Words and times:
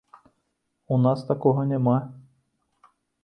У 0.95 0.97
нас 1.03 1.19
такога 1.31 1.61
няма! 1.73 1.97